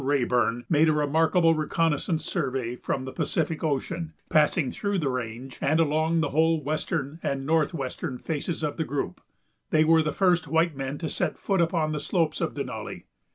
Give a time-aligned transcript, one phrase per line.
[0.03, 5.79] Raeburn made a remarkable reconnoissance survey from the Pacific Ocean, passing through the range and
[5.79, 9.21] along the whole western and northwestern faces of the group.
[9.69, 13.03] They were the first white men to set foot upon the slopes of Denali.